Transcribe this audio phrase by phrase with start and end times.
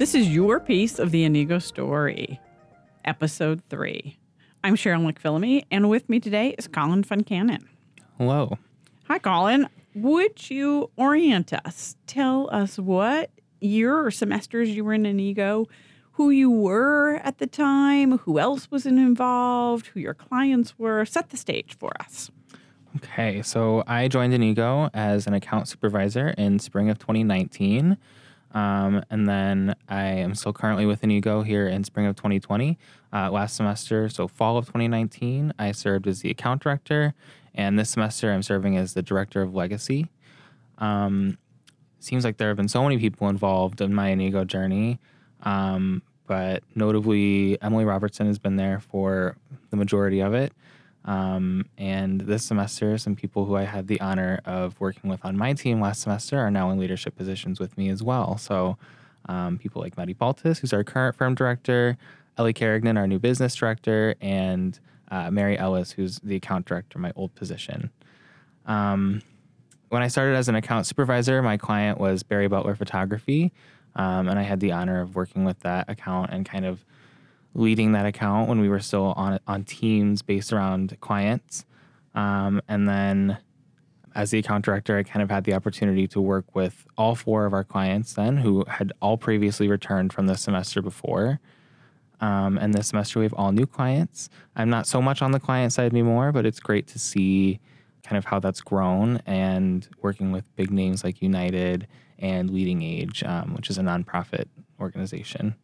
[0.00, 2.40] This is your piece of the Inigo story,
[3.04, 4.18] episode three.
[4.64, 7.66] I'm Cheryl McPhillamy, and with me today is Collin Funcannon.
[8.16, 8.56] Hello.
[9.08, 9.68] Hi, Collin.
[9.94, 11.96] Would you orient us?
[12.06, 13.30] Tell us what
[13.60, 15.66] year or semesters you were in Inigo,
[16.12, 21.04] who you were at the time, who else was involved, who your clients were.
[21.04, 22.30] Set the stage for us.
[22.96, 27.98] Okay, so I joined Inigo as an account supervisor in spring of 2019.
[28.52, 32.78] Um, and then I am still currently with Inigo here in spring of 2020.
[33.12, 37.14] Uh, last semester, so fall of 2019, I served as the account director.
[37.54, 40.08] And this semester, I'm serving as the director of legacy.
[40.78, 41.38] Um,
[41.98, 44.98] seems like there have been so many people involved in my Inigo journey.
[45.42, 49.36] Um, but notably, Emily Robertson has been there for
[49.70, 50.52] the majority of it.
[51.04, 55.36] Um, and this semester, some people who I had the honor of working with on
[55.36, 58.36] my team last semester are now in leadership positions with me as well.
[58.36, 58.76] So,
[59.28, 61.96] um, people like Maddie Baltus, who's our current firm director,
[62.36, 64.78] Ellie Carrigan, our new business director, and
[65.10, 67.90] uh, Mary Ellis, who's the account director, my old position.
[68.66, 69.22] Um,
[69.88, 73.52] when I started as an account supervisor, my client was Barry Butler Photography,
[73.96, 76.84] um, and I had the honor of working with that account and kind of
[77.54, 81.64] leading that account when we were still on on teams based around clients.
[82.14, 83.38] Um, and then
[84.14, 87.46] as the account director, I kind of had the opportunity to work with all four
[87.46, 91.40] of our clients then who had all previously returned from the semester before.
[92.20, 94.28] Um, and this semester we have all new clients.
[94.56, 97.60] I'm not so much on the client side anymore, but it's great to see
[98.02, 101.86] kind of how that's grown and working with big names like United
[102.18, 104.46] and Leading Age, um, which is a nonprofit
[104.80, 105.54] organization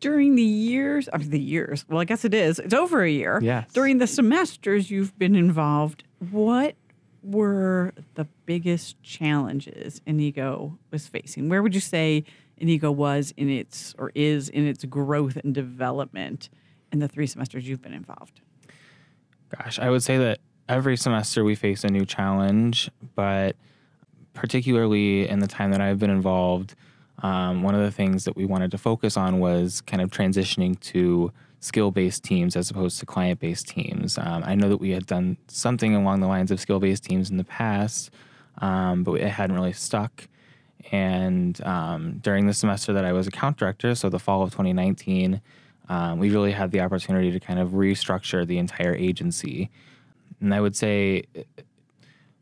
[0.00, 3.10] during the years, I mean, the years, well, I guess it is, it's over a
[3.10, 3.38] year.
[3.42, 3.70] Yes.
[3.72, 6.74] During the semesters you've been involved, what
[7.22, 11.48] were the biggest challenges Inigo was facing?
[11.48, 12.24] Where would you say
[12.56, 16.48] Inigo was in its, or is in its growth and development
[16.92, 18.40] in the three semesters you've been involved?
[19.56, 20.38] Gosh, I would say that
[20.68, 23.56] every semester we face a new challenge, but
[24.32, 26.74] particularly in the time that I've been involved,
[27.22, 30.78] um, one of the things that we wanted to focus on was kind of transitioning
[30.80, 34.18] to skill based teams as opposed to client based teams.
[34.18, 37.30] Um, I know that we had done something along the lines of skill based teams
[37.30, 38.10] in the past,
[38.58, 40.28] um, but it hadn't really stuck.
[40.90, 45.42] And um, during the semester that I was account director, so the fall of 2019,
[45.90, 49.70] um, we really had the opportunity to kind of restructure the entire agency.
[50.40, 51.66] And I would say it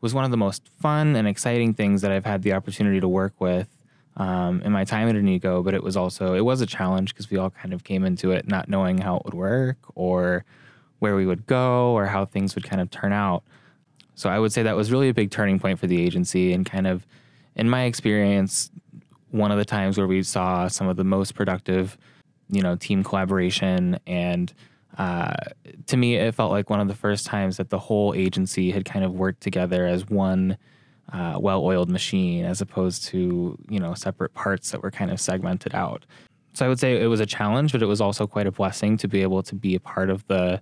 [0.00, 3.08] was one of the most fun and exciting things that I've had the opportunity to
[3.08, 3.68] work with
[4.18, 7.30] um, in my time at Inigo, but it was also it was a challenge because
[7.30, 10.44] we all kind of came into it not knowing how it would work or
[10.98, 13.44] where we would go or how things would kind of turn out.
[14.16, 16.66] So I would say that was really a big turning point for the agency and
[16.66, 17.06] kind of
[17.54, 18.70] in my experience
[19.30, 21.96] one of the times where we saw some of the most productive,
[22.50, 24.52] you know, team collaboration and
[24.96, 25.32] uh,
[25.86, 28.84] to me, it felt like one of the first times that the whole agency had
[28.84, 30.56] kind of worked together as one
[31.12, 35.74] uh, well-oiled machine as opposed to you know separate parts that were kind of segmented
[35.74, 36.04] out.
[36.54, 38.96] So I would say it was a challenge, but it was also quite a blessing
[38.98, 40.60] to be able to be a part of the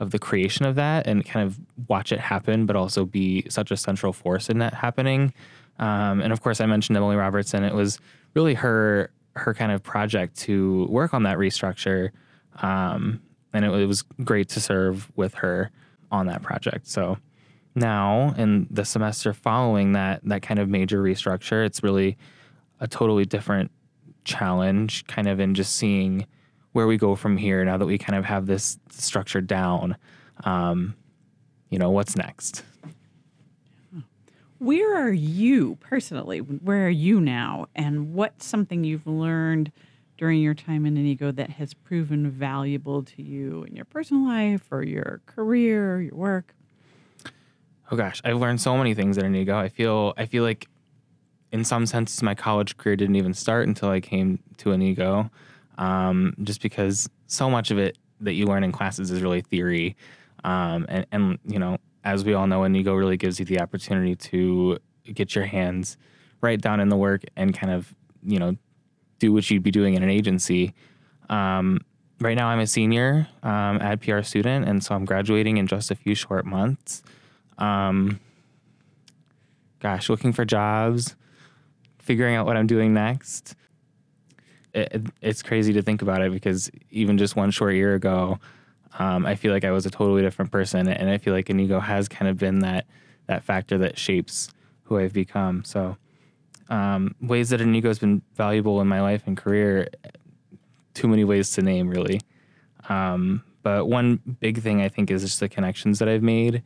[0.00, 3.70] of the creation of that and kind of watch it happen, but also be such
[3.70, 5.32] a central force in that happening.
[5.78, 7.64] Um, and of course, I mentioned Emily Robertson.
[7.64, 7.98] It was
[8.34, 12.10] really her her kind of project to work on that restructure,
[12.62, 13.20] um,
[13.52, 15.70] and it, it was great to serve with her
[16.10, 16.86] on that project.
[16.86, 17.18] So
[17.74, 22.16] now in the semester following that that kind of major restructure it's really
[22.80, 23.70] a totally different
[24.24, 26.26] challenge kind of in just seeing
[26.72, 29.96] where we go from here now that we kind of have this structure down.
[30.42, 30.96] Um,
[31.70, 32.64] you know what's next?
[34.58, 36.38] Where are you personally?
[36.38, 37.66] Where are you now?
[37.74, 39.70] And what's something you've learned
[40.18, 44.62] during your time in Inigo that has proven valuable to you in your personal life
[44.70, 46.54] or your career your work
[47.90, 49.56] oh gosh, I've learned so many things at Inigo.
[49.56, 50.68] I feel I feel like
[51.52, 55.30] in some senses my college career didn't even start until I came to Inigo.
[55.78, 59.96] Um, just because so much of it that you learn in classes is really theory.
[60.44, 64.14] Um, and, and, you know, as we all know, Inigo really gives you the opportunity
[64.16, 64.78] to
[65.12, 65.96] get your hands
[66.40, 68.56] right down in the work and kind of, you know,
[69.18, 70.74] do what you'd be doing in an agency.
[71.30, 71.80] Um,
[72.20, 75.90] right now, I'm a senior um, ad PR student, and so I'm graduating in just
[75.90, 77.02] a few short months.
[77.58, 78.20] Um,
[79.80, 81.16] gosh, looking for jobs,
[81.98, 83.54] figuring out what I'm doing next.
[84.72, 88.38] It, it's crazy to think about it because even just one short year ago,
[88.98, 91.80] um, I feel like I was a totally different person, and I feel like Inigo
[91.80, 92.86] has kind of been that
[93.26, 94.50] that factor that shapes
[94.84, 95.64] who I've become.
[95.64, 95.96] So
[96.70, 99.88] Um, ways that Inigo has been valuable in my life and career,
[100.94, 102.20] too many ways to name, really.
[102.88, 106.62] Um, but one big thing I think is just the connections that I've made.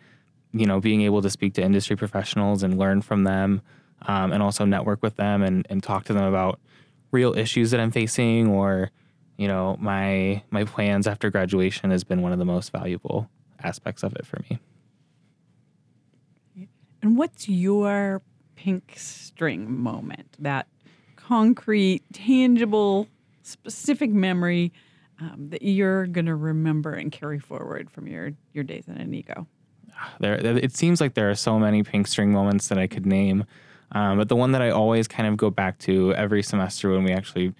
[0.52, 3.60] You know, being able to speak to industry professionals and learn from them,
[4.02, 6.60] um, and also network with them and, and talk to them about
[7.10, 8.90] real issues that I'm facing or,
[9.36, 13.28] you know, my my plans after graduation has been one of the most valuable
[13.62, 14.58] aspects of it for me.
[17.02, 18.22] And what's your
[18.56, 20.36] pink string moment?
[20.38, 20.66] That
[21.16, 23.06] concrete, tangible,
[23.42, 24.72] specific memory
[25.20, 29.46] um, that you're going to remember and carry forward from your, your days in Inigo?
[30.20, 33.44] There, it seems like there are so many pink string moments that I could name,
[33.92, 37.04] um, but the one that I always kind of go back to every semester when
[37.04, 37.54] we actually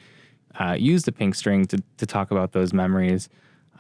[0.59, 3.29] uh, use the pink string to, to talk about those memories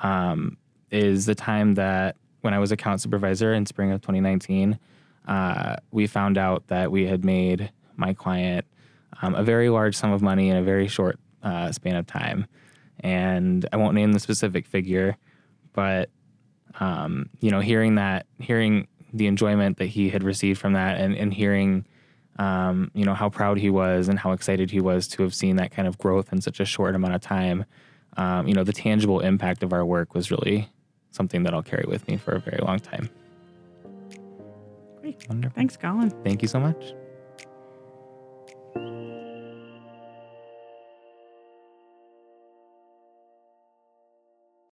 [0.01, 0.57] um,
[0.91, 4.79] is the time that when I was account supervisor in spring of 2019,
[5.27, 8.65] uh, we found out that we had made my client
[9.21, 12.47] um, a very large sum of money in a very short uh, span of time.
[13.01, 15.17] And I won't name the specific figure,
[15.73, 16.11] but
[16.79, 21.15] um, you know, hearing that, hearing the enjoyment that he had received from that, and,
[21.17, 21.85] and hearing
[22.39, 25.57] um, you know how proud he was and how excited he was to have seen
[25.57, 27.65] that kind of growth in such a short amount of time.
[28.17, 30.69] Um, you know, the tangible impact of our work was really
[31.11, 33.09] something that I'll carry with me for a very long time.
[35.01, 35.29] Great.
[35.29, 35.55] Wonderful.
[35.55, 36.11] Thanks, Collin.
[36.23, 36.95] Thank you so much.